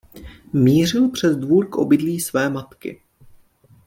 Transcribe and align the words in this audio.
Mířil 0.53 1.09
přes 1.09 1.35
dvůr 1.37 1.69
k 1.69 1.75
obydlí 1.75 2.19
své 2.19 2.49
matky. 2.49 3.01